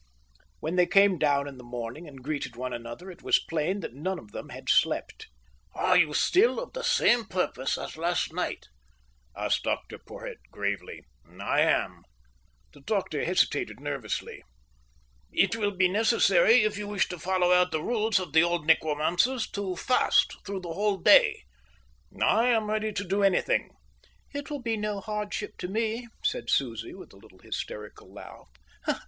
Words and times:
When 0.61 0.77
they 0.77 0.87
came 0.87 1.19
down 1.19 1.47
in 1.47 1.59
the 1.59 1.63
morning 1.63 2.07
and 2.07 2.23
greeted 2.23 2.55
one 2.55 2.73
another, 2.73 3.11
it 3.11 3.21
was 3.21 3.37
plain 3.37 3.81
that 3.81 3.93
none 3.93 4.17
of 4.17 4.31
them 4.31 4.49
had 4.49 4.67
slept. 4.67 5.27
"Are 5.75 5.95
you 5.95 6.11
still 6.15 6.59
of 6.59 6.73
the 6.73 6.81
same 6.83 7.25
purpose 7.25 7.77
as 7.77 7.97
last 7.97 8.33
night?" 8.33 8.65
asked 9.37 9.61
Dr 9.61 9.99
Porhoët 9.99 10.37
gravely. 10.49 11.03
"I 11.39 11.59
am." 11.61 12.01
The 12.73 12.81
doctor 12.81 13.23
hesitated 13.23 13.79
nervously. 13.79 14.41
"It 15.31 15.55
will 15.55 15.69
be 15.77 15.87
necessary, 15.87 16.63
if 16.63 16.79
you 16.79 16.87
wish 16.87 17.07
to 17.09 17.19
follow 17.19 17.51
out 17.51 17.69
the 17.71 17.83
rules 17.83 18.17
of 18.19 18.33
the 18.33 18.41
old 18.41 18.65
necromancers, 18.65 19.47
to 19.51 19.75
fast 19.75 20.35
through 20.43 20.61
the 20.61 20.73
whole 20.73 20.97
day." 20.97 21.43
"I 22.19 22.47
am 22.49 22.71
ready 22.71 22.91
to 22.91 23.03
do 23.03 23.21
anything." 23.21 23.69
"It 24.33 24.49
will 24.49 24.63
be 24.63 24.77
no 24.77 24.99
hardship 24.99 25.59
to 25.59 25.67
me," 25.67 26.07
said 26.25 26.49
Susie, 26.49 26.95
with 26.95 27.13
a 27.13 27.17
little 27.17 27.37
hysterical 27.37 28.11
laugh. 28.11 28.47